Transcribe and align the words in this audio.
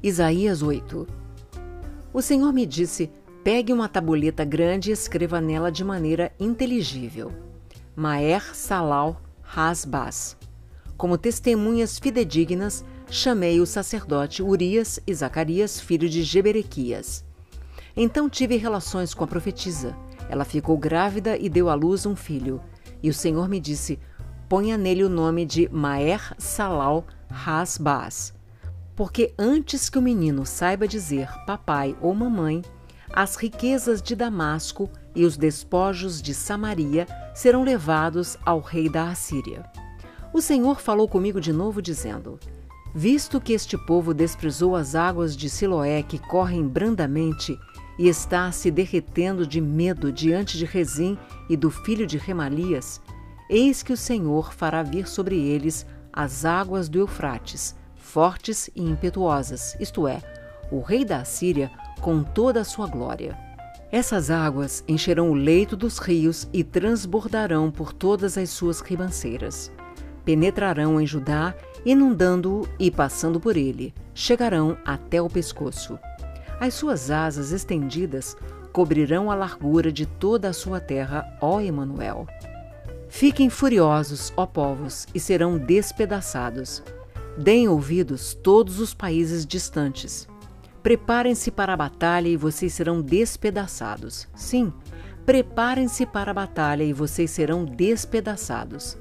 Isaías 0.00 0.62
8 0.62 1.08
O 2.12 2.22
Senhor 2.22 2.52
me 2.52 2.64
disse: 2.64 3.10
pegue 3.42 3.72
uma 3.72 3.88
tabuleta 3.88 4.44
grande 4.44 4.90
e 4.90 4.92
escreva 4.92 5.40
nela 5.40 5.72
de 5.72 5.82
maneira 5.82 6.32
inteligível. 6.38 7.32
Maer 7.96 8.54
Salal 8.54 9.20
Hasbaz. 9.42 10.36
Como 10.96 11.18
testemunhas 11.18 11.98
fidedignas, 11.98 12.84
chamei 13.10 13.60
o 13.60 13.66
sacerdote 13.66 14.40
Urias 14.40 15.00
e 15.04 15.12
Zacarias, 15.12 15.80
filho 15.80 16.08
de 16.08 16.22
Jeberequias. 16.22 17.24
Então 17.96 18.30
tive 18.30 18.56
relações 18.56 19.12
com 19.12 19.24
a 19.24 19.26
profetisa. 19.26 19.96
Ela 20.30 20.44
ficou 20.44 20.78
grávida 20.78 21.36
e 21.36 21.48
deu 21.48 21.68
à 21.68 21.74
luz 21.74 22.06
um 22.06 22.14
filho. 22.14 22.60
E 23.02 23.10
o 23.10 23.14
Senhor 23.14 23.48
me 23.48 23.58
disse: 23.58 23.98
ponha 24.48 24.78
nele 24.78 25.02
o 25.02 25.08
nome 25.08 25.44
de 25.44 25.68
Maer 25.72 26.36
Salal 26.38 27.04
Hasbaz 27.28 28.37
porque 28.98 29.32
antes 29.38 29.88
que 29.88 29.96
o 29.96 30.02
menino 30.02 30.44
saiba 30.44 30.88
dizer 30.88 31.30
papai 31.46 31.96
ou 32.00 32.12
mamãe, 32.12 32.64
as 33.12 33.36
riquezas 33.36 34.02
de 34.02 34.16
Damasco 34.16 34.90
e 35.14 35.24
os 35.24 35.36
despojos 35.36 36.20
de 36.20 36.34
Samaria 36.34 37.06
serão 37.32 37.62
levados 37.62 38.36
ao 38.44 38.58
rei 38.58 38.88
da 38.88 39.08
Assíria. 39.08 39.64
O 40.34 40.40
Senhor 40.40 40.80
falou 40.80 41.06
comigo 41.06 41.40
de 41.40 41.52
novo, 41.52 41.80
dizendo: 41.80 42.40
Visto 42.92 43.40
que 43.40 43.52
este 43.52 43.78
povo 43.78 44.12
desprezou 44.12 44.74
as 44.74 44.96
águas 44.96 45.36
de 45.36 45.48
Siloé 45.48 46.02
que 46.02 46.18
correm 46.18 46.66
brandamente 46.66 47.56
e 48.00 48.08
está 48.08 48.50
se 48.50 48.68
derretendo 48.68 49.46
de 49.46 49.60
medo 49.60 50.10
diante 50.10 50.58
de 50.58 50.64
Rezim 50.64 51.16
e 51.48 51.56
do 51.56 51.70
filho 51.70 52.04
de 52.04 52.18
Remalias, 52.18 53.00
eis 53.48 53.80
que 53.80 53.92
o 53.92 53.96
Senhor 53.96 54.52
fará 54.52 54.82
vir 54.82 55.06
sobre 55.06 55.36
eles 55.36 55.86
as 56.12 56.44
águas 56.44 56.88
do 56.88 56.98
Eufrates, 56.98 57.76
fortes 58.08 58.70
e 58.74 58.82
impetuosas, 58.82 59.76
isto 59.78 60.08
é, 60.08 60.22
o 60.70 60.80
rei 60.80 61.04
da 61.04 61.18
Assíria 61.18 61.70
com 62.00 62.22
toda 62.22 62.62
a 62.62 62.64
sua 62.64 62.86
glória. 62.86 63.36
Essas 63.92 64.30
águas 64.30 64.82
encherão 64.88 65.30
o 65.30 65.34
leito 65.34 65.76
dos 65.76 65.98
rios 65.98 66.48
e 66.52 66.64
transbordarão 66.64 67.70
por 67.70 67.92
todas 67.92 68.38
as 68.38 68.48
suas 68.48 68.80
ribanceiras. 68.80 69.70
Penetrarão 70.24 71.00
em 71.00 71.06
Judá, 71.06 71.54
inundando-o 71.84 72.66
e 72.78 72.90
passando 72.90 73.38
por 73.38 73.56
ele, 73.56 73.94
chegarão 74.14 74.76
até 74.84 75.20
o 75.20 75.28
pescoço. 75.28 75.98
As 76.58 76.74
suas 76.74 77.10
asas 77.10 77.52
estendidas 77.52 78.36
cobrirão 78.72 79.30
a 79.30 79.34
largura 79.34 79.92
de 79.92 80.06
toda 80.06 80.48
a 80.48 80.52
sua 80.52 80.80
terra, 80.80 81.24
ó 81.40 81.60
Emanuel. 81.60 82.26
Fiquem 83.08 83.48
furiosos, 83.48 84.32
ó 84.36 84.44
povos, 84.44 85.06
e 85.14 85.20
serão 85.20 85.56
despedaçados. 85.56 86.82
Deem 87.38 87.68
ouvidos 87.68 88.34
todos 88.34 88.80
os 88.80 88.92
países 88.92 89.46
distantes. 89.46 90.26
Preparem-se 90.82 91.52
para 91.52 91.72
a 91.72 91.76
batalha 91.76 92.26
e 92.26 92.36
vocês 92.36 92.72
serão 92.72 93.00
despedaçados. 93.00 94.26
Sim, 94.34 94.72
preparem-se 95.24 96.04
para 96.04 96.32
a 96.32 96.34
batalha 96.34 96.82
e 96.82 96.92
vocês 96.92 97.30
serão 97.30 97.64
despedaçados. 97.64 98.98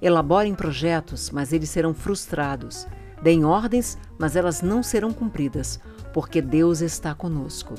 Elaborem 0.00 0.54
projetos, 0.54 1.28
mas 1.28 1.52
eles 1.52 1.68
serão 1.68 1.92
frustrados. 1.92 2.86
Deem 3.22 3.44
ordens, 3.44 3.98
mas 4.18 4.34
elas 4.34 4.62
não 4.62 4.82
serão 4.82 5.12
cumpridas, 5.12 5.78
porque 6.14 6.40
Deus 6.40 6.80
está 6.80 7.14
conosco. 7.14 7.74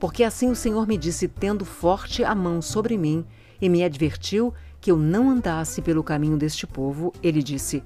Porque 0.00 0.24
assim 0.24 0.50
o 0.50 0.56
Senhor 0.56 0.84
me 0.84 0.98
disse, 0.98 1.28
tendo 1.28 1.64
forte 1.64 2.24
a 2.24 2.34
mão 2.34 2.60
sobre 2.60 2.98
mim, 2.98 3.24
e 3.60 3.68
me 3.68 3.84
advertiu 3.84 4.52
que 4.80 4.90
eu 4.90 4.96
não 4.96 5.30
andasse 5.30 5.80
pelo 5.80 6.02
caminho 6.02 6.36
deste 6.36 6.66
povo, 6.66 7.12
ele 7.22 7.40
disse: 7.40 7.84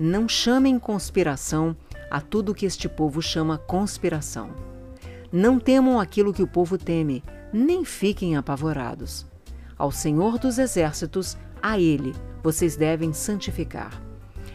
não 0.00 0.28
chamem 0.28 0.78
conspiração 0.78 1.76
a 2.08 2.20
tudo 2.20 2.54
que 2.54 2.64
este 2.64 2.88
povo 2.88 3.20
chama 3.20 3.58
conspiração. 3.58 4.50
Não 5.32 5.58
temam 5.58 5.98
aquilo 5.98 6.32
que 6.32 6.42
o 6.42 6.46
povo 6.46 6.78
teme, 6.78 7.20
nem 7.52 7.84
fiquem 7.84 8.36
apavorados. 8.36 9.26
Ao 9.76 9.90
Senhor 9.90 10.38
dos 10.38 10.56
Exércitos, 10.56 11.36
a 11.60 11.80
Ele, 11.80 12.14
vocês 12.44 12.76
devem 12.76 13.12
santificar. 13.12 14.00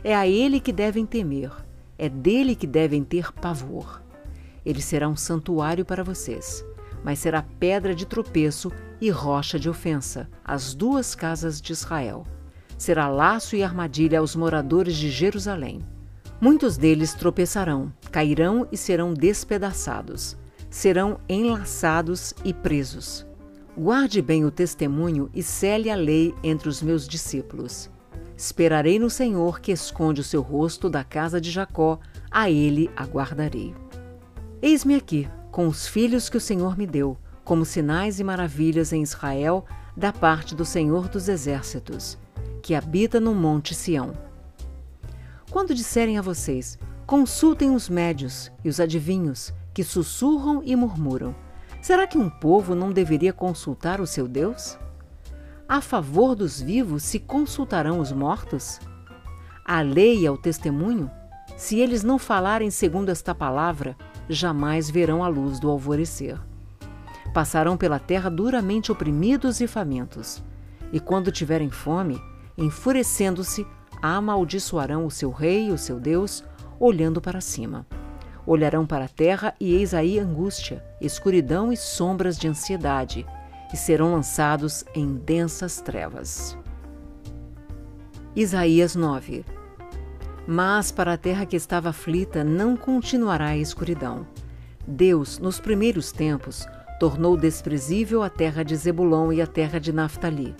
É 0.01 0.15
a 0.15 0.25
Ele 0.25 0.61
que 0.61 0.71
devem 0.71 1.05
temer, 1.05 1.51
é 1.97 2.07
dele 2.07 2.55
que 2.55 2.65
devem 2.65 3.03
ter 3.03 3.29
pavor. 3.33 4.01
Ele 4.65 4.81
será 4.81 5.09
um 5.09 5.15
santuário 5.15 5.83
para 5.83 6.05
vocês, 6.05 6.65
mas 7.03 7.19
será 7.19 7.43
pedra 7.59 7.93
de 7.93 8.05
tropeço 8.05 8.71
e 9.01 9.09
rocha 9.09 9.59
de 9.59 9.69
ofensa, 9.69 10.29
as 10.41 10.73
duas 10.73 11.13
casas 11.13 11.59
de 11.59 11.73
Israel 11.73 12.25
será 12.77 13.07
laço 13.07 13.55
e 13.55 13.63
armadilha 13.63 14.19
aos 14.19 14.35
moradores 14.35 14.95
de 14.95 15.09
Jerusalém. 15.09 15.81
Muitos 16.39 16.75
deles 16.75 17.13
tropeçarão, 17.13 17.91
cairão 18.11 18.67
e 18.71 18.77
serão 18.77 19.13
despedaçados, 19.13 20.35
serão 20.69 21.17
enlaçados 21.29 22.33
e 22.43 22.53
presos. 22.53 23.25
Guarde 23.77 24.21
bem 24.21 24.43
o 24.43 24.51
testemunho 24.51 25.29
e 25.33 25.41
cele 25.41 25.89
a 25.89 25.95
lei 25.95 26.35
entre 26.43 26.67
os 26.67 26.81
meus 26.81 27.07
discípulos. 27.07 27.89
Esperarei 28.35 28.99
no 28.99 29.09
Senhor 29.09 29.61
que 29.61 29.71
esconde 29.71 30.21
o 30.21 30.23
seu 30.23 30.41
rosto 30.41 30.89
da 30.89 31.03
casa 31.03 31.39
de 31.39 31.49
Jacó, 31.49 31.99
a 32.29 32.49
ele 32.49 32.89
aguardarei. 32.95 33.73
Eis-me 34.61 34.95
aqui, 34.95 35.29
com 35.49 35.67
os 35.67 35.87
filhos 35.87 36.29
que 36.29 36.37
o 36.37 36.41
Senhor 36.41 36.77
me 36.77 36.85
deu, 36.85 37.17
como 37.43 37.63
sinais 37.63 38.19
e 38.19 38.23
maravilhas 38.23 38.91
em 38.91 39.01
Israel, 39.01 39.65
da 39.95 40.11
parte 40.11 40.55
do 40.55 40.65
Senhor 40.65 41.07
dos 41.07 41.29
Exércitos 41.29 42.17
que 42.63 42.73
habita 42.73 43.19
no 43.19 43.35
Monte 43.35 43.75
Sião. 43.75 44.13
Quando 45.51 45.75
disserem 45.75 46.17
a 46.17 46.21
vocês, 46.21 46.79
consultem 47.05 47.75
os 47.75 47.89
médios 47.89 48.49
e 48.63 48.69
os 48.69 48.79
adivinhos, 48.79 49.53
que 49.73 49.83
sussurram 49.83 50.61
e 50.63 50.73
murmuram, 50.73 51.35
será 51.81 52.07
que 52.07 52.17
um 52.17 52.29
povo 52.29 52.73
não 52.73 52.93
deveria 52.93 53.33
consultar 53.33 53.99
o 53.99 54.07
seu 54.07 54.29
Deus? 54.29 54.79
A 55.67 55.81
favor 55.81 56.35
dos 56.35 56.61
vivos 56.61 57.03
se 57.03 57.19
consultarão 57.19 57.99
os 57.99 58.13
mortos? 58.13 58.79
A 59.65 59.81
lei 59.81 60.21
e 60.21 60.27
ao 60.27 60.37
testemunho? 60.37 61.11
Se 61.57 61.79
eles 61.79 62.01
não 62.01 62.17
falarem 62.17 62.71
segundo 62.71 63.09
esta 63.09 63.35
palavra, 63.35 63.97
jamais 64.29 64.89
verão 64.89 65.21
a 65.21 65.27
luz 65.27 65.59
do 65.59 65.69
alvorecer. 65.69 66.39
Passarão 67.33 67.75
pela 67.75 67.99
terra 67.99 68.29
duramente 68.29 68.89
oprimidos 68.89 69.59
e 69.59 69.67
famintos. 69.67 70.41
E 70.93 70.99
quando 70.99 71.31
tiverem 71.31 71.69
fome, 71.69 72.21
enfurecendo-se, 72.57 73.65
amaldiçoarão 74.01 75.05
o 75.05 75.11
seu 75.11 75.31
rei, 75.31 75.71
o 75.71 75.77
seu 75.77 75.99
Deus, 75.99 76.43
olhando 76.79 77.21
para 77.21 77.41
cima. 77.41 77.85
Olharão 78.45 78.85
para 78.85 79.05
a 79.05 79.09
terra 79.09 79.55
e 79.59 79.73
eis 79.73 79.93
aí 79.93 80.19
angústia, 80.19 80.83
escuridão 80.99 81.71
e 81.71 81.77
sombras 81.77 82.37
de 82.37 82.47
ansiedade, 82.47 83.25
e 83.73 83.77
serão 83.77 84.11
lançados 84.11 84.83
em 84.93 85.15
densas 85.15 85.81
trevas. 85.81 86.57
Isaías 88.35 88.95
9 88.95 89.45
Mas 90.45 90.91
para 90.91 91.13
a 91.13 91.17
terra 91.17 91.45
que 91.45 91.55
estava 91.55 91.89
aflita 91.89 92.43
não 92.43 92.75
continuará 92.75 93.47
a 93.47 93.57
escuridão. 93.57 94.27
Deus, 94.85 95.39
nos 95.39 95.59
primeiros 95.59 96.11
tempos, 96.11 96.67
tornou 96.99 97.37
desprezível 97.37 98.21
a 98.21 98.29
terra 98.29 98.63
de 98.63 98.75
Zebulon 98.75 99.31
e 99.31 99.41
a 99.41 99.47
terra 99.47 99.79
de 99.79 99.93
Naphtali 99.93 100.53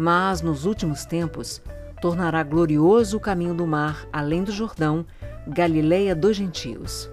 mas 0.00 0.40
nos 0.40 0.64
últimos 0.64 1.04
tempos 1.04 1.60
tornará 2.00 2.44
glorioso 2.44 3.16
o 3.16 3.20
caminho 3.20 3.52
do 3.52 3.66
mar 3.66 4.06
além 4.12 4.44
do 4.44 4.52
Jordão, 4.52 5.04
Galileia 5.44 6.14
dos 6.14 6.36
gentios. 6.36 7.10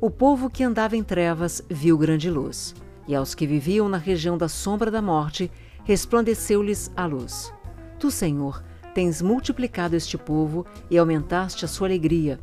O 0.00 0.08
povo 0.08 0.48
que 0.48 0.62
andava 0.62 0.96
em 0.96 1.02
trevas 1.02 1.62
viu 1.68 1.98
grande 1.98 2.30
luz, 2.30 2.76
e 3.08 3.14
aos 3.14 3.34
que 3.34 3.44
viviam 3.44 3.88
na 3.88 3.96
região 3.96 4.38
da 4.38 4.48
sombra 4.48 4.88
da 4.88 5.02
morte 5.02 5.50
resplandeceu-lhes 5.82 6.92
a 6.96 7.06
luz. 7.06 7.52
Tu, 7.98 8.08
Senhor, 8.08 8.62
tens 8.94 9.20
multiplicado 9.20 9.96
este 9.96 10.16
povo 10.16 10.64
e 10.88 10.96
aumentaste 10.96 11.64
a 11.64 11.68
sua 11.68 11.88
alegria. 11.88 12.38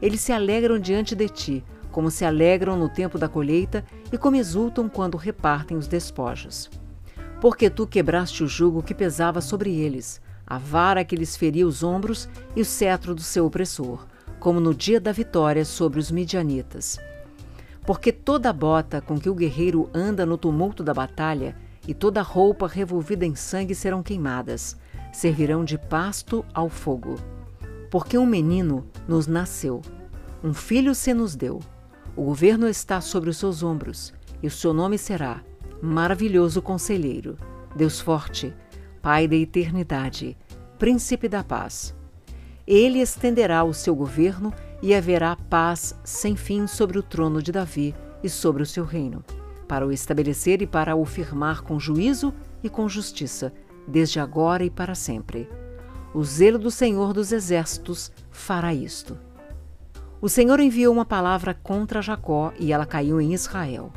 Eles 0.00 0.20
se 0.22 0.32
alegram 0.32 0.80
diante 0.80 1.14
de 1.14 1.28
ti, 1.28 1.64
como 1.92 2.10
se 2.10 2.24
alegram 2.24 2.76
no 2.76 2.88
tempo 2.88 3.16
da 3.16 3.28
colheita 3.28 3.84
e 4.10 4.18
como 4.18 4.34
exultam 4.34 4.88
quando 4.88 5.16
repartem 5.16 5.76
os 5.76 5.86
despojos. 5.86 6.68
Porque 7.42 7.68
tu 7.68 7.88
quebraste 7.88 8.44
o 8.44 8.46
jugo 8.46 8.84
que 8.84 8.94
pesava 8.94 9.40
sobre 9.40 9.74
eles, 9.74 10.20
a 10.46 10.58
vara 10.58 11.04
que 11.04 11.16
lhes 11.16 11.36
feria 11.36 11.66
os 11.66 11.82
ombros 11.82 12.28
e 12.54 12.60
o 12.60 12.64
cetro 12.64 13.16
do 13.16 13.20
seu 13.20 13.44
opressor, 13.44 14.06
como 14.38 14.60
no 14.60 14.72
dia 14.72 15.00
da 15.00 15.10
vitória 15.10 15.64
sobre 15.64 15.98
os 15.98 16.08
midianitas. 16.08 17.00
Porque 17.84 18.12
toda 18.12 18.52
bota 18.52 19.00
com 19.00 19.18
que 19.18 19.28
o 19.28 19.34
guerreiro 19.34 19.90
anda 19.92 20.24
no 20.24 20.38
tumulto 20.38 20.84
da 20.84 20.94
batalha 20.94 21.56
e 21.84 21.92
toda 21.92 22.22
roupa 22.22 22.68
revolvida 22.68 23.26
em 23.26 23.34
sangue 23.34 23.74
serão 23.74 24.04
queimadas, 24.04 24.76
servirão 25.12 25.64
de 25.64 25.76
pasto 25.76 26.44
ao 26.54 26.68
fogo. 26.68 27.16
Porque 27.90 28.16
um 28.16 28.24
menino 28.24 28.86
nos 29.08 29.26
nasceu, 29.26 29.82
um 30.44 30.54
filho 30.54 30.94
se 30.94 31.12
nos 31.12 31.34
deu. 31.34 31.58
O 32.14 32.22
governo 32.22 32.68
está 32.68 33.00
sobre 33.00 33.30
os 33.30 33.36
seus 33.36 33.64
ombros, 33.64 34.14
e 34.40 34.46
o 34.46 34.50
seu 34.50 34.72
nome 34.72 34.96
será 34.96 35.42
Maravilhoso 35.84 36.62
Conselheiro, 36.62 37.36
Deus 37.74 37.98
Forte, 37.98 38.54
Pai 39.02 39.26
da 39.26 39.34
Eternidade, 39.34 40.38
Príncipe 40.78 41.28
da 41.28 41.42
Paz. 41.42 41.92
Ele 42.64 43.00
estenderá 43.00 43.64
o 43.64 43.74
seu 43.74 43.92
governo 43.92 44.54
e 44.80 44.94
haverá 44.94 45.34
paz 45.34 45.92
sem 46.04 46.36
fim 46.36 46.68
sobre 46.68 47.00
o 47.00 47.02
trono 47.02 47.42
de 47.42 47.50
Davi 47.50 47.96
e 48.22 48.28
sobre 48.28 48.62
o 48.62 48.66
seu 48.66 48.84
reino, 48.84 49.24
para 49.66 49.84
o 49.84 49.90
estabelecer 49.90 50.62
e 50.62 50.68
para 50.68 50.94
o 50.94 51.04
firmar 51.04 51.62
com 51.62 51.80
juízo 51.80 52.32
e 52.62 52.68
com 52.68 52.88
justiça, 52.88 53.52
desde 53.84 54.20
agora 54.20 54.62
e 54.62 54.70
para 54.70 54.94
sempre. 54.94 55.48
O 56.14 56.22
zelo 56.22 56.60
do 56.60 56.70
Senhor 56.70 57.12
dos 57.12 57.32
Exércitos 57.32 58.12
fará 58.30 58.72
isto. 58.72 59.18
O 60.20 60.28
Senhor 60.28 60.60
enviou 60.60 60.94
uma 60.94 61.04
palavra 61.04 61.52
contra 61.52 62.00
Jacó 62.00 62.52
e 62.56 62.72
ela 62.72 62.86
caiu 62.86 63.20
em 63.20 63.34
Israel. 63.34 63.92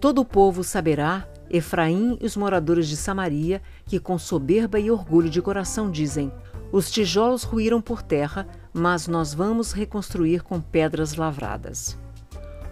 Todo 0.00 0.22
o 0.22 0.24
povo 0.24 0.64
saberá, 0.64 1.28
Efraim 1.50 2.16
e 2.22 2.24
os 2.24 2.34
moradores 2.34 2.88
de 2.88 2.96
Samaria, 2.96 3.60
que 3.84 4.00
com 4.00 4.18
soberba 4.18 4.80
e 4.80 4.90
orgulho 4.90 5.28
de 5.28 5.42
coração 5.42 5.90
dizem: 5.90 6.32
Os 6.72 6.90
tijolos 6.90 7.42
ruíram 7.42 7.82
por 7.82 8.00
terra, 8.00 8.48
mas 8.72 9.06
nós 9.06 9.34
vamos 9.34 9.72
reconstruir 9.72 10.42
com 10.42 10.58
pedras 10.58 11.16
lavradas. 11.16 11.98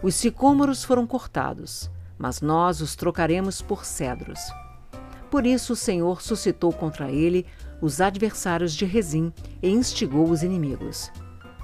Os 0.02 0.14
sicômoros 0.14 0.82
foram 0.84 1.06
cortados, 1.06 1.90
mas 2.16 2.40
nós 2.40 2.80
os 2.80 2.96
trocaremos 2.96 3.60
por 3.60 3.84
cedros. 3.84 4.40
Por 5.30 5.44
isso 5.44 5.74
o 5.74 5.76
Senhor 5.76 6.22
suscitou 6.22 6.72
contra 6.72 7.10
ele 7.10 7.44
os 7.82 8.00
adversários 8.00 8.72
de 8.72 8.86
Rezim 8.86 9.30
e 9.62 9.68
instigou 9.68 10.30
os 10.30 10.42
inimigos. 10.42 11.12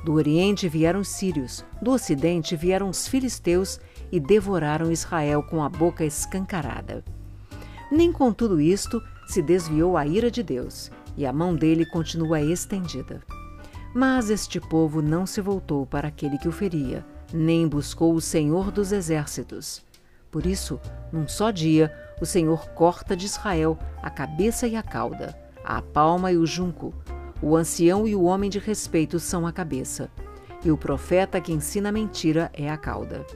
Do 0.05 0.12
Oriente 0.12 0.69
vieram 0.69 1.00
os 1.00 1.08
sírios, 1.08 1.64
do 1.81 1.90
Ocidente 1.90 2.55
vieram 2.55 2.90
os 2.90 3.08
filisteus 3.08 3.81
e 4.14 4.20
devoraram 4.20 4.93
Israel 4.93 5.43
com 5.43 5.61
a 5.61 5.69
boca 5.69 6.05
escancarada. 6.05 7.05
Nem 7.90 8.12
com 8.12 8.32
tudo 8.32 8.61
isto 8.61 9.02
se 9.26 9.43
desviou 9.43 9.96
a 9.96 10.06
ira 10.06 10.31
de 10.31 10.40
Deus, 10.40 10.88
e 11.16 11.26
a 11.26 11.32
mão 11.32 11.52
dele 11.52 11.84
continua 11.84 12.40
estendida. 12.40 13.20
Mas 13.93 14.31
este 14.31 14.61
povo 14.61 15.02
não 15.02 15.26
se 15.26 15.40
voltou 15.40 15.84
para 15.84 16.06
aquele 16.06 16.38
que 16.38 16.46
o 16.46 16.52
feria, 16.52 17.05
nem 17.32 17.66
buscou 17.66 18.14
o 18.14 18.20
Senhor 18.20 18.70
dos 18.70 18.93
exércitos. 18.93 19.84
Por 20.31 20.46
isso, 20.46 20.81
num 21.12 21.26
só 21.26 21.50
dia, 21.50 21.93
o 22.20 22.25
Senhor 22.25 22.69
corta 22.69 23.16
de 23.16 23.26
Israel 23.26 23.76
a 24.00 24.11
cabeça 24.11 24.69
e 24.69 24.76
a 24.76 24.82
cauda, 24.82 25.37
a 25.64 25.82
palma 25.82 26.31
e 26.31 26.37
o 26.37 26.46
junco. 26.46 26.94
O 27.43 27.56
ancião 27.56 28.06
e 28.06 28.14
o 28.14 28.22
homem 28.22 28.49
de 28.49 28.61
respeito 28.61 29.19
são 29.19 29.44
a 29.44 29.50
cabeça, 29.50 30.08
e 30.64 30.70
o 30.70 30.78
profeta 30.78 31.40
que 31.40 31.52
ensina 31.52 31.90
mentira 31.90 32.49
é 32.55 32.70
a 32.70 32.76
cauda. 32.76 33.26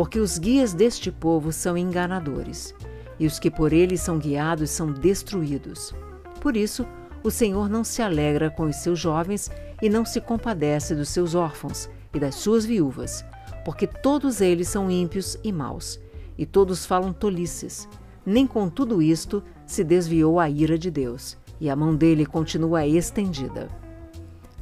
Porque 0.00 0.18
os 0.18 0.38
guias 0.38 0.72
deste 0.72 1.12
povo 1.12 1.52
são 1.52 1.76
enganadores, 1.76 2.74
e 3.18 3.26
os 3.26 3.38
que 3.38 3.50
por 3.50 3.70
eles 3.70 4.00
são 4.00 4.18
guiados 4.18 4.70
são 4.70 4.90
destruídos. 4.90 5.94
Por 6.40 6.56
isso, 6.56 6.86
o 7.22 7.30
Senhor 7.30 7.68
não 7.68 7.84
se 7.84 8.00
alegra 8.00 8.48
com 8.48 8.62
os 8.62 8.76
seus 8.76 8.98
jovens 8.98 9.50
e 9.82 9.90
não 9.90 10.06
se 10.06 10.18
compadece 10.18 10.94
dos 10.94 11.10
seus 11.10 11.34
órfãos 11.34 11.90
e 12.14 12.18
das 12.18 12.36
suas 12.36 12.64
viúvas, 12.64 13.22
porque 13.62 13.86
todos 13.86 14.40
eles 14.40 14.68
são 14.68 14.90
ímpios 14.90 15.36
e 15.44 15.52
maus, 15.52 16.00
e 16.38 16.46
todos 16.46 16.86
falam 16.86 17.12
tolices. 17.12 17.86
Nem 18.24 18.46
com 18.46 18.70
tudo 18.70 19.02
isto 19.02 19.42
se 19.66 19.84
desviou 19.84 20.40
a 20.40 20.48
ira 20.48 20.78
de 20.78 20.90
Deus, 20.90 21.36
e 21.60 21.68
a 21.68 21.76
mão 21.76 21.94
dele 21.94 22.24
continua 22.24 22.86
estendida. 22.86 23.68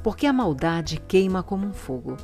Porque 0.02 0.26
a 0.26 0.32
maldade 0.32 1.00
queima 1.06 1.44
como 1.44 1.64
um 1.64 1.72
fogo. 1.72 2.16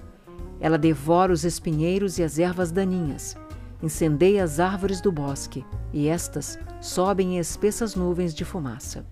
Ela 0.61 0.79
devora 0.79 1.33
os 1.33 1.45
espinheiros 1.45 2.19
e 2.19 2.23
as 2.23 2.39
ervas 2.39 2.71
daninhas, 2.71 3.37
incendeia 3.83 4.43
as 4.43 4.61
árvores 4.61 5.01
do 5.01 5.13
bosque, 5.13 5.65
e 5.93 6.09
estas 6.09 6.59
sobem 6.81 7.37
em 7.37 7.39
espessas 7.39 7.95
nuvens 7.95 8.35
de 8.35 8.45
fumaça. 8.45 9.05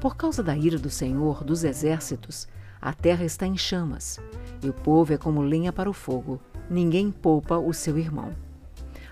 Por 0.00 0.16
causa 0.16 0.42
da 0.42 0.56
ira 0.56 0.78
do 0.78 0.88
Senhor 0.88 1.44
dos 1.44 1.64
exércitos, 1.64 2.48
a 2.80 2.94
terra 2.94 3.24
está 3.24 3.46
em 3.46 3.56
chamas, 3.56 4.18
e 4.62 4.68
o 4.68 4.72
povo 4.72 5.12
é 5.12 5.18
como 5.18 5.42
lenha 5.42 5.72
para 5.72 5.90
o 5.90 5.92
fogo, 5.92 6.40
ninguém 6.70 7.10
poupa 7.10 7.58
o 7.58 7.74
seu 7.74 7.98
irmão. 7.98 8.34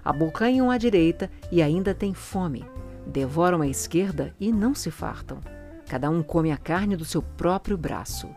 Abocanham 0.03 0.71
à 0.71 0.79
direita 0.79 1.31
e 1.53 1.61
ainda 1.61 1.93
têm 1.93 2.15
fome, 2.15 2.65
devoram 3.07 3.61
à 3.61 3.69
esquerda 3.69 4.35
e 4.41 4.51
não 4.51 4.75
se 4.75 4.91
fartam. 4.91 5.39
Cada 5.87 6.09
um 6.09 6.23
come 6.23 6.51
a 6.51 6.57
carne 6.57 6.97
do 6.97 7.05
seu 7.05 7.21
próprio 7.21 7.77
braço. 7.77 8.29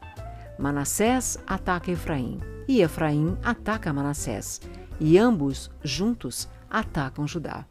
Manassés 0.57 1.37
ataca 1.47 1.91
Efraim, 1.91 2.39
e 2.71 2.81
Efraim 2.81 3.37
ataca 3.43 3.91
Manassés, 3.91 4.61
e 4.97 5.17
ambos, 5.17 5.69
juntos, 5.83 6.47
atacam 6.69 7.27
Judá. 7.27 7.65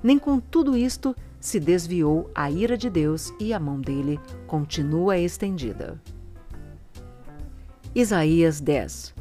Nem 0.00 0.16
com 0.16 0.38
tudo 0.38 0.76
isto 0.76 1.12
se 1.40 1.58
desviou 1.58 2.30
a 2.32 2.48
ira 2.48 2.78
de 2.78 2.88
Deus 2.88 3.32
e 3.40 3.52
a 3.52 3.58
mão 3.58 3.80
dele 3.80 4.20
continua 4.46 5.18
estendida. 5.18 6.00
Isaías 7.92 8.60
10 8.60 9.12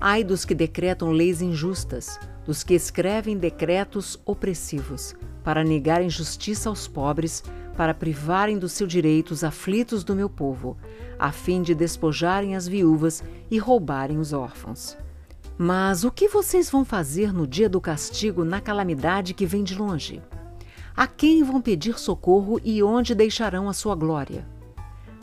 Ai 0.00 0.22
dos 0.22 0.44
que 0.44 0.54
decretam 0.54 1.10
leis 1.10 1.42
injustas, 1.42 2.20
dos 2.46 2.62
que 2.62 2.74
escrevem 2.74 3.36
decretos 3.36 4.20
opressivos, 4.24 5.16
para 5.42 5.64
negarem 5.64 6.08
justiça 6.08 6.68
aos 6.68 6.86
pobres, 6.86 7.42
para 7.76 7.94
privarem 7.94 8.58
do 8.58 8.68
seu 8.68 8.86
direito 8.86 9.30
os 9.30 9.42
aflitos 9.42 10.04
do 10.04 10.14
meu 10.14 10.28
povo, 10.28 10.76
a 11.18 11.32
fim 11.32 11.62
de 11.62 11.74
despojarem 11.74 12.54
as 12.54 12.66
viúvas 12.66 13.22
e 13.50 13.58
roubarem 13.58 14.18
os 14.18 14.32
órfãos. 14.32 14.96
Mas 15.56 16.04
o 16.04 16.10
que 16.10 16.28
vocês 16.28 16.70
vão 16.70 16.84
fazer 16.84 17.32
no 17.32 17.46
dia 17.46 17.68
do 17.68 17.80
castigo, 17.80 18.44
na 18.44 18.60
calamidade 18.60 19.34
que 19.34 19.46
vem 19.46 19.62
de 19.62 19.74
longe? 19.74 20.22
A 20.94 21.06
quem 21.06 21.42
vão 21.42 21.60
pedir 21.60 21.98
socorro 21.98 22.60
e 22.62 22.82
onde 22.82 23.14
deixarão 23.14 23.68
a 23.68 23.72
sua 23.72 23.94
glória? 23.94 24.46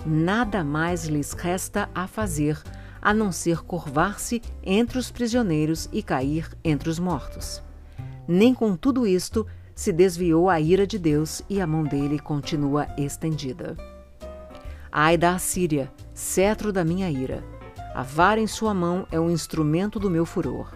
Nada 0.06 0.64
mais 0.64 1.06
lhes 1.06 1.34
resta 1.34 1.90
a 1.94 2.08
fazer 2.08 2.62
a 3.02 3.14
não 3.14 3.32
ser 3.32 3.60
curvar-se 3.62 4.42
entre 4.64 4.98
os 4.98 5.12
prisioneiros 5.12 5.90
e 5.92 6.02
cair 6.04 6.50
entre 6.64 6.90
os 6.90 7.00
mortos. 7.00 7.62
Nem 8.28 8.54
com 8.54 8.76
tudo 8.76 9.08
isto 9.08 9.46
se 9.80 9.94
desviou 9.94 10.50
a 10.50 10.60
ira 10.60 10.86
de 10.86 11.00
Deus 11.00 11.42
e 11.50 11.62
a 11.62 11.66
mão 11.66 11.86
dele 11.86 12.20
continua 12.20 12.86
estendida. 12.98 13.78
Ai 14.92 15.16
da 15.16 15.36
Assíria, 15.36 15.90
cetro 16.14 16.74
da 16.74 16.84
minha 16.84 17.10
ira. 17.10 17.46
A 17.96 18.04
vara 18.04 18.42
em 18.42 18.46
sua 18.46 18.74
mão 18.74 19.08
é 19.10 19.18
um 19.18 19.32
instrumento 19.32 19.98
do 19.98 20.10
meu 20.10 20.26
furor. 20.26 20.70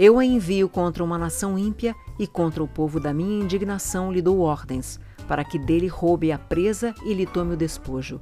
Eu 0.00 0.18
a 0.18 0.24
envio 0.24 0.66
contra 0.66 1.04
uma 1.04 1.18
nação 1.18 1.58
ímpia 1.58 1.94
e 2.18 2.26
contra 2.26 2.64
o 2.64 2.66
povo 2.66 2.98
da 2.98 3.12
minha 3.12 3.44
indignação 3.44 4.10
lhe 4.10 4.22
dou 4.22 4.40
ordens, 4.40 4.98
para 5.28 5.44
que 5.44 5.58
dele 5.58 5.86
roube 5.86 6.32
a 6.32 6.38
presa 6.38 6.94
e 7.04 7.12
lhe 7.12 7.26
tome 7.26 7.52
o 7.52 7.58
despojo, 7.58 8.18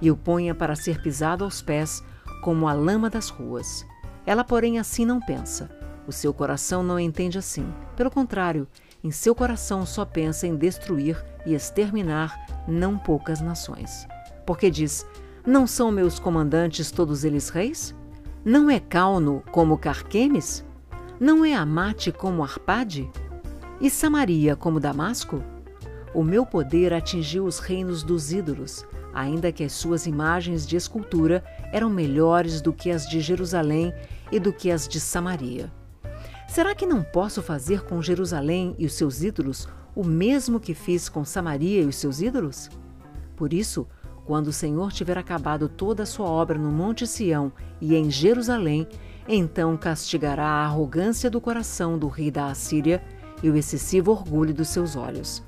e 0.00 0.10
o 0.10 0.16
ponha 0.16 0.56
para 0.56 0.74
ser 0.74 1.00
pisado 1.00 1.44
aos 1.44 1.62
pés, 1.62 2.02
como 2.42 2.66
a 2.66 2.72
lama 2.72 3.08
das 3.08 3.28
ruas. 3.28 3.86
Ela, 4.26 4.42
porém, 4.42 4.80
assim 4.80 5.04
não 5.04 5.20
pensa. 5.20 5.70
O 6.04 6.10
seu 6.10 6.34
coração 6.34 6.82
não 6.82 6.98
entende 6.98 7.38
assim. 7.38 7.72
Pelo 7.94 8.10
contrário, 8.10 8.66
em 9.04 9.10
seu 9.10 9.34
coração 9.34 9.84
só 9.84 10.04
pensa 10.04 10.46
em 10.46 10.56
destruir 10.56 11.22
e 11.44 11.54
exterminar 11.54 12.38
não 12.68 12.96
poucas 12.96 13.40
nações. 13.40 14.06
Porque 14.46 14.70
diz: 14.70 15.06
Não 15.44 15.66
são 15.66 15.90
meus 15.90 16.18
comandantes 16.18 16.90
todos 16.90 17.24
eles 17.24 17.48
reis? 17.48 17.94
Não 18.44 18.70
é 18.70 18.78
Cauno 18.78 19.42
como 19.50 19.78
Carquemes? 19.78 20.64
Não 21.18 21.44
é 21.44 21.54
Amate 21.54 22.10
como 22.12 22.42
Arpade? 22.42 23.10
E 23.80 23.90
Samaria 23.90 24.54
como 24.54 24.80
Damasco? 24.80 25.42
O 26.14 26.22
meu 26.22 26.44
poder 26.44 26.92
atingiu 26.92 27.44
os 27.44 27.58
reinos 27.58 28.02
dos 28.02 28.32
ídolos, 28.32 28.86
ainda 29.14 29.50
que 29.50 29.64
as 29.64 29.72
suas 29.72 30.06
imagens 30.06 30.66
de 30.66 30.76
escultura 30.76 31.42
eram 31.72 31.88
melhores 31.88 32.60
do 32.60 32.72
que 32.72 32.90
as 32.90 33.08
de 33.08 33.20
Jerusalém 33.20 33.92
e 34.30 34.38
do 34.38 34.52
que 34.52 34.70
as 34.70 34.86
de 34.86 35.00
Samaria. 35.00 35.72
Será 36.52 36.74
que 36.74 36.84
não 36.84 37.02
posso 37.02 37.40
fazer 37.40 37.80
com 37.82 38.02
Jerusalém 38.02 38.74
e 38.78 38.84
os 38.84 38.92
seus 38.92 39.22
ídolos 39.22 39.66
o 39.96 40.04
mesmo 40.04 40.60
que 40.60 40.74
fiz 40.74 41.08
com 41.08 41.24
Samaria 41.24 41.80
e 41.80 41.86
os 41.86 41.96
seus 41.96 42.20
ídolos? 42.20 42.68
Por 43.34 43.54
isso, 43.54 43.88
quando 44.26 44.48
o 44.48 44.52
Senhor 44.52 44.92
tiver 44.92 45.16
acabado 45.16 45.66
toda 45.66 46.02
a 46.02 46.06
sua 46.06 46.26
obra 46.26 46.58
no 46.58 46.70
Monte 46.70 47.06
Sião 47.06 47.50
e 47.80 47.94
em 47.94 48.10
Jerusalém, 48.10 48.86
então 49.26 49.78
castigará 49.78 50.44
a 50.44 50.66
arrogância 50.66 51.30
do 51.30 51.40
coração 51.40 51.98
do 51.98 52.06
rei 52.06 52.30
da 52.30 52.48
Assíria 52.48 53.02
e 53.42 53.48
o 53.48 53.56
excessivo 53.56 54.10
orgulho 54.10 54.52
dos 54.52 54.68
seus 54.68 54.94
olhos. 54.94 55.42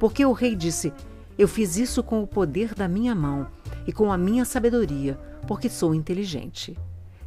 Porque 0.00 0.26
o 0.26 0.32
rei 0.32 0.56
disse: 0.56 0.92
Eu 1.38 1.46
fiz 1.46 1.76
isso 1.76 2.02
com 2.02 2.20
o 2.20 2.26
poder 2.26 2.74
da 2.74 2.88
minha 2.88 3.14
mão 3.14 3.46
e 3.86 3.92
com 3.92 4.10
a 4.10 4.18
minha 4.18 4.44
sabedoria, 4.44 5.16
porque 5.46 5.68
sou 5.68 5.94
inteligente. 5.94 6.76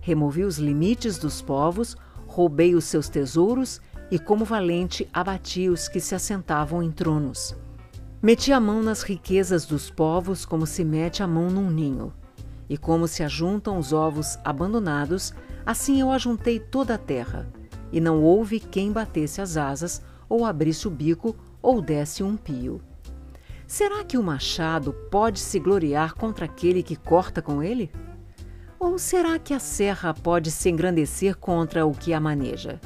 Removi 0.02 0.44
os 0.44 0.58
limites 0.58 1.18
dos 1.18 1.42
povos, 1.42 1.96
roubei 2.32 2.76
os 2.76 2.86
seus 2.86 3.10
tesouros 3.10 3.82
e, 4.10 4.18
como 4.18 4.46
valente, 4.46 5.08
abati 5.12 5.68
os 5.68 5.90
que 5.90 6.00
se 6.00 6.16
assentavam 6.16 6.82
em 6.82 6.90
tronos. 6.90 7.54
Meti 8.22 8.54
a 8.54 8.60
mão 8.60 8.82
nas 8.82 9.04
riquezas 9.04 9.66
dos 9.66 9.90
povos 9.90 10.46
como 10.46 10.66
se 10.66 10.86
mete 10.86 11.22
a 11.22 11.28
mão 11.28 11.50
num 11.50 11.70
ninho. 11.70 12.14
E 12.70 12.78
como 12.78 13.06
se 13.06 13.22
ajuntam 13.22 13.78
os 13.78 13.92
ovos 13.92 14.40
abandonados, 14.46 15.34
assim 15.66 16.00
eu 16.00 16.10
ajuntei 16.10 16.58
toda 16.58 16.96
a 16.96 16.98
terra. 16.98 17.52
E 17.92 18.00
não 18.00 18.24
houve 18.24 18.62
quem 18.62 18.94
batesse 18.94 19.42
as 19.42 19.58
asas, 19.58 20.02
ou 20.30 20.46
abrisse 20.46 20.88
o 20.88 20.92
bico, 20.92 21.36
ou 21.62 21.82
desse 21.82 22.24
um 22.24 22.38
pio. 22.38 22.82
Será 23.68 24.06
que 24.06 24.18
o 24.18 24.24
machado 24.24 24.94
pode 25.12 25.40
se 25.40 25.60
gloriar 25.60 26.14
contra 26.14 26.46
aquele 26.46 26.82
que 26.82 26.96
corta 26.96 27.42
com 27.42 27.62
ele? 27.62 27.92
Ou 28.82 28.98
será 28.98 29.38
que 29.38 29.54
a 29.54 29.60
serra 29.60 30.12
pode 30.12 30.50
se 30.50 30.68
engrandecer 30.68 31.38
contra 31.38 31.86
o 31.86 31.92
que 31.92 32.16
a 32.16 32.20
maneja? 32.20 32.82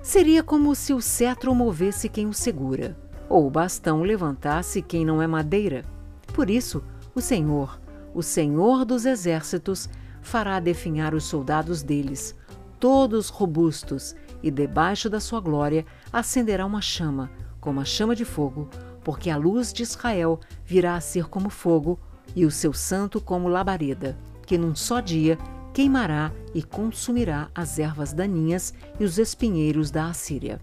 Seria 0.00 0.40
como 0.40 0.72
se 0.72 0.94
o 0.94 1.00
cetro 1.00 1.52
movesse 1.52 2.08
quem 2.08 2.28
o 2.28 2.32
segura, 2.32 2.96
ou 3.28 3.44
o 3.44 3.50
bastão 3.50 4.02
levantasse 4.02 4.80
quem 4.80 5.04
não 5.04 5.20
é 5.20 5.26
madeira. 5.26 5.84
Por 6.32 6.48
isso, 6.48 6.80
o 7.12 7.20
Senhor, 7.20 7.76
o 8.14 8.22
Senhor 8.22 8.84
dos 8.84 9.04
exércitos, 9.04 9.88
fará 10.22 10.60
definhar 10.60 11.12
os 11.12 11.24
soldados 11.24 11.82
deles, 11.82 12.32
todos 12.78 13.28
robustos, 13.28 14.14
e 14.44 14.48
debaixo 14.48 15.10
da 15.10 15.18
sua 15.18 15.40
glória 15.40 15.84
acenderá 16.12 16.64
uma 16.64 16.80
chama, 16.80 17.32
como 17.60 17.80
a 17.80 17.84
chama 17.84 18.14
de 18.14 18.24
fogo, 18.24 18.68
porque 19.02 19.28
a 19.28 19.36
luz 19.36 19.72
de 19.72 19.82
Israel 19.82 20.38
virá 20.64 20.94
a 20.94 21.00
ser 21.00 21.26
como 21.26 21.50
fogo, 21.50 21.98
e 22.36 22.46
o 22.46 22.50
seu 22.50 22.72
santo 22.72 23.20
como 23.20 23.48
labareda, 23.48 24.16
que 24.46 24.56
num 24.56 24.74
só 24.74 25.00
dia 25.00 25.36
queimará 25.74 26.32
e 26.54 26.62
consumirá 26.62 27.50
as 27.54 27.78
ervas 27.78 28.14
daninhas 28.14 28.72
e 28.98 29.04
os 29.04 29.18
espinheiros 29.18 29.90
da 29.90 30.06
Assíria. 30.06 30.58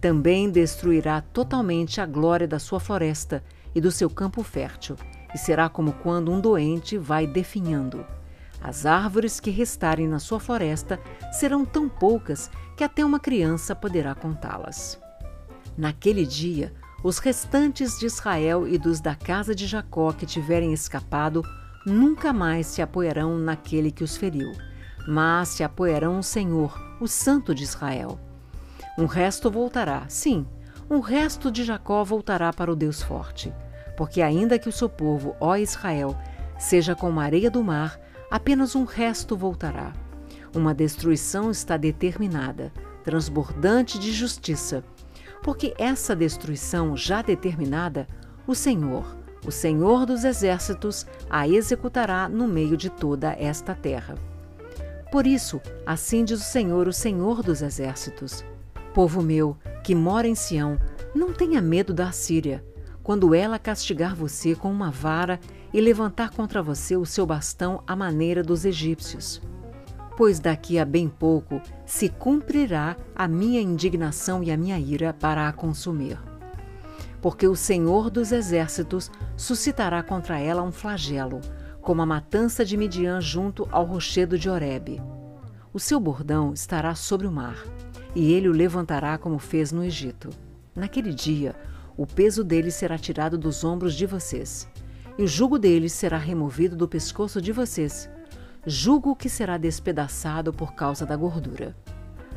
Também 0.00 0.50
destruirá 0.50 1.20
totalmente 1.20 2.00
a 2.00 2.06
glória 2.06 2.48
da 2.48 2.58
sua 2.58 2.80
floresta 2.80 3.42
e 3.74 3.80
do 3.80 3.90
seu 3.90 4.08
campo 4.08 4.42
fértil, 4.42 4.96
e 5.34 5.38
será 5.38 5.68
como 5.68 5.92
quando 5.92 6.30
um 6.30 6.40
doente 6.40 6.96
vai 6.96 7.26
definhando. 7.26 8.06
As 8.62 8.86
árvores 8.86 9.40
que 9.40 9.50
restarem 9.50 10.08
na 10.08 10.18
sua 10.18 10.40
floresta 10.40 10.98
serão 11.32 11.66
tão 11.66 11.88
poucas 11.88 12.50
que 12.76 12.84
até 12.84 13.04
uma 13.04 13.20
criança 13.20 13.74
poderá 13.74 14.14
contá-las. 14.14 14.98
Naquele 15.76 16.24
dia, 16.24 16.72
os 17.02 17.18
restantes 17.18 17.98
de 17.98 18.06
Israel 18.06 18.66
e 18.66 18.78
dos 18.78 19.00
da 19.00 19.14
casa 19.14 19.54
de 19.54 19.66
Jacó 19.66 20.12
que 20.12 20.24
tiverem 20.24 20.72
escapado 20.72 21.42
nunca 21.84 22.32
mais 22.32 22.66
se 22.66 22.80
apoiarão 22.80 23.38
naquele 23.38 23.90
que 23.90 24.04
os 24.04 24.16
feriu, 24.16 24.52
mas 25.06 25.48
se 25.48 25.62
apoiarão 25.62 26.18
o 26.18 26.22
Senhor, 26.22 26.78
o 27.00 27.06
Santo 27.06 27.54
de 27.54 27.62
Israel. 27.62 28.18
Um 28.98 29.06
resto 29.06 29.50
voltará, 29.50 30.04
sim, 30.08 30.46
um 30.88 31.00
resto 31.00 31.50
de 31.50 31.64
Jacó 31.64 32.04
voltará 32.04 32.52
para 32.52 32.72
o 32.72 32.76
Deus 32.76 33.02
forte, 33.02 33.52
porque 33.96 34.22
ainda 34.22 34.58
que 34.58 34.68
o 34.68 34.72
seu 34.72 34.88
povo, 34.88 35.36
ó 35.40 35.56
Israel, 35.56 36.16
seja 36.58 36.94
como 36.94 37.20
a 37.20 37.24
areia 37.24 37.50
do 37.50 37.62
mar, 37.62 37.98
apenas 38.30 38.74
um 38.74 38.84
resto 38.84 39.36
voltará. 39.36 39.92
Uma 40.54 40.72
destruição 40.72 41.50
está 41.50 41.76
determinada, 41.76 42.72
transbordante 43.02 43.98
de 43.98 44.12
justiça, 44.12 44.84
porque 45.42 45.74
essa 45.78 46.14
destruição 46.14 46.96
já 46.96 47.20
determinada, 47.20 48.08
o 48.46 48.54
Senhor, 48.54 49.04
o 49.46 49.50
Senhor 49.50 50.06
dos 50.06 50.24
Exércitos 50.24 51.06
a 51.28 51.46
executará 51.46 52.28
no 52.28 52.48
meio 52.48 52.76
de 52.76 52.88
toda 52.88 53.32
esta 53.38 53.74
terra. 53.74 54.14
Por 55.12 55.26
isso, 55.26 55.60
assim 55.86 56.24
diz 56.24 56.40
o 56.40 56.44
Senhor, 56.44 56.88
o 56.88 56.92
Senhor 56.92 57.42
dos 57.42 57.62
Exércitos: 57.62 58.44
Povo 58.92 59.22
meu, 59.22 59.56
que 59.82 59.94
mora 59.94 60.26
em 60.26 60.34
Sião, 60.34 60.78
não 61.14 61.32
tenha 61.32 61.60
medo 61.60 61.92
da 61.92 62.10
Síria, 62.10 62.64
quando 63.02 63.34
ela 63.34 63.58
castigar 63.58 64.16
você 64.16 64.54
com 64.54 64.70
uma 64.70 64.90
vara 64.90 65.38
e 65.72 65.80
levantar 65.80 66.30
contra 66.30 66.62
você 66.62 66.96
o 66.96 67.04
seu 67.04 67.26
bastão 67.26 67.82
à 67.86 67.94
maneira 67.94 68.42
dos 68.42 68.64
egípcios. 68.64 69.40
Pois 70.16 70.38
daqui 70.38 70.78
a 70.78 70.84
bem 70.84 71.08
pouco 71.08 71.60
se 71.84 72.08
cumprirá 72.08 72.96
a 73.14 73.26
minha 73.26 73.60
indignação 73.60 74.42
e 74.42 74.50
a 74.50 74.56
minha 74.56 74.78
ira 74.78 75.12
para 75.12 75.48
a 75.48 75.52
consumir 75.52 76.18
porque 77.24 77.48
o 77.48 77.56
Senhor 77.56 78.10
dos 78.10 78.32
Exércitos 78.32 79.10
suscitará 79.34 80.02
contra 80.02 80.38
ela 80.38 80.62
um 80.62 80.70
flagelo, 80.70 81.40
como 81.80 82.02
a 82.02 82.06
matança 82.06 82.66
de 82.66 82.76
Midian 82.76 83.18
junto 83.18 83.66
ao 83.72 83.86
rochedo 83.86 84.38
de 84.38 84.50
Horebe. 84.50 85.00
O 85.72 85.80
seu 85.80 85.98
bordão 85.98 86.52
estará 86.52 86.94
sobre 86.94 87.26
o 87.26 87.32
mar, 87.32 87.56
e 88.14 88.30
ele 88.34 88.46
o 88.46 88.52
levantará 88.52 89.16
como 89.16 89.38
fez 89.38 89.72
no 89.72 89.82
Egito. 89.82 90.28
Naquele 90.76 91.14
dia, 91.14 91.54
o 91.96 92.06
peso 92.06 92.44
dele 92.44 92.70
será 92.70 92.98
tirado 92.98 93.38
dos 93.38 93.64
ombros 93.64 93.94
de 93.94 94.04
vocês, 94.04 94.68
e 95.16 95.22
o 95.22 95.26
jugo 95.26 95.58
dele 95.58 95.88
será 95.88 96.18
removido 96.18 96.76
do 96.76 96.86
pescoço 96.86 97.40
de 97.40 97.52
vocês, 97.52 98.06
jugo 98.66 99.16
que 99.16 99.30
será 99.30 99.56
despedaçado 99.56 100.52
por 100.52 100.74
causa 100.74 101.06
da 101.06 101.16
gordura. 101.16 101.74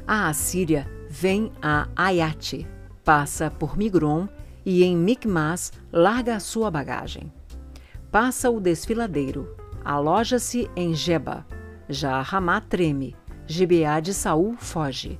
A 0.08 0.29
Assíria 0.29 0.89
vem 1.10 1.51
a 1.62 1.89
Ayate, 1.94 2.65
passa 3.03 3.51
por 3.51 3.77
Migron 3.77 4.29
e 4.68 4.84
em 4.84 4.98
Micmas 4.98 5.72
larga 5.94 6.36
a 6.36 6.42
sua 6.42 6.70
bagagem. 6.70 7.32
Passa 8.12 8.50
o 8.50 8.60
desfiladeiro, 8.60 9.56
aloja-se 9.84 10.70
em 10.76 10.94
Geba. 10.94 11.48
Já 11.88 12.22
Ramá 12.22 12.60
treme, 12.60 13.16
Gibeá 13.46 14.02
de 14.02 14.14
Saul 14.14 14.58
foge. 14.58 15.18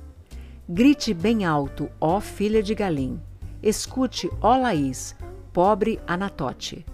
Grite 0.68 1.14
bem 1.14 1.46
alto, 1.46 1.88
ó 1.98 2.20
filha 2.20 2.62
de 2.62 2.74
Galim. 2.74 3.18
Escute, 3.62 4.30
ó 4.42 4.54
Laís, 4.54 5.16
pobre 5.50 5.98
Anatote. 6.06 6.84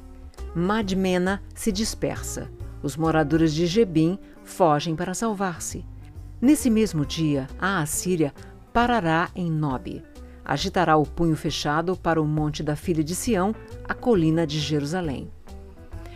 Madmena 0.54 1.42
se 1.56 1.72
dispersa. 1.72 2.48
Os 2.84 2.96
moradores 2.96 3.52
de 3.52 3.66
Gebim 3.66 4.16
fogem 4.44 4.94
para 4.94 5.12
salvar-se. 5.12 5.84
Nesse 6.40 6.70
mesmo 6.70 7.04
dia, 7.04 7.48
a 7.58 7.80
Assíria 7.80 8.32
parará 8.72 9.28
em 9.34 9.50
Nob 9.50 10.13
agitará 10.44 10.96
o 10.96 11.06
punho 11.06 11.36
fechado 11.36 11.96
para 11.96 12.20
o 12.20 12.26
monte 12.26 12.62
da 12.62 12.76
filha 12.76 13.02
de 13.02 13.14
Sião, 13.14 13.54
a 13.88 13.94
colina 13.94 14.46
de 14.46 14.60
Jerusalém. 14.60 15.30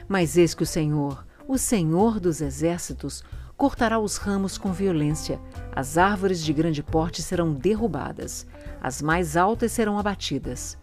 Mas 0.07 0.37
eis 0.37 0.55
que 0.55 0.63
o 0.63 0.67
Senhor, 0.67 1.25
o 1.47 1.57
Senhor 1.57 2.21
dos 2.21 2.41
exércitos, 2.41 3.25
cortará 3.57 3.99
os 3.99 4.17
ramos 4.17 4.59
com 4.59 4.73
violência, 4.73 5.41
as 5.75 5.99
árvores 5.99 6.43
de 6.43 6.53
grande 6.53 6.83
porte 6.83 7.23
serão 7.23 7.53
derrubadas, 7.53 8.47
as 8.81 9.03
mais 9.03 9.37
altas 9.37 9.73
serão 9.73 9.99
abatidas. 9.99 10.79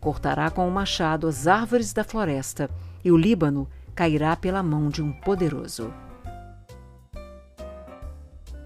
Cortará 0.00 0.50
com 0.50 0.68
o 0.68 0.70
machado 0.70 1.26
as 1.26 1.46
árvores 1.46 1.92
da 1.92 2.04
floresta, 2.04 2.68
e 3.04 3.10
o 3.10 3.16
Líbano 3.16 3.68
cairá 3.94 4.36
pela 4.36 4.62
mão 4.62 4.88
de 4.88 5.02
um 5.02 5.12
poderoso. 5.12 5.92